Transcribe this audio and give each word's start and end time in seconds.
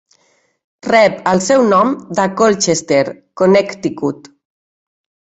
Rep 0.85 1.17
el 1.31 1.41
seu 1.47 1.65
nom 1.73 1.91
de 2.19 2.25
Colchester, 2.39 3.01
Connecticut. 3.41 4.31